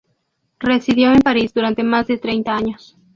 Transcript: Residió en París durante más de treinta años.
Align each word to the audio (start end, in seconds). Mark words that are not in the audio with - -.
Residió 0.59 1.11
en 1.11 1.19
París 1.21 1.53
durante 1.53 1.83
más 1.83 2.07
de 2.07 2.17
treinta 2.17 2.55
años. 2.55 2.97